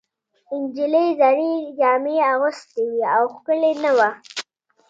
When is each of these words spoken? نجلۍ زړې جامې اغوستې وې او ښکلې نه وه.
نجلۍ 0.61 1.07
زړې 1.19 1.51
جامې 1.79 2.15
اغوستې 2.31 2.81
وې 2.89 3.03
او 3.15 3.23
ښکلې 3.33 3.71
نه 3.83 3.91
وه. 3.97 4.09